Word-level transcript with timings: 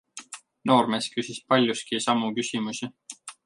Noormees 0.71 1.11
küsis 1.17 1.41
paljuski 1.53 2.03
samu 2.09 2.33
küsimusi. 2.41 2.95